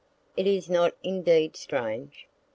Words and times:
Is 0.35 0.67
it 0.67 0.71
not 0.73 0.95
indeed 1.03 1.55
strange? 1.55 2.27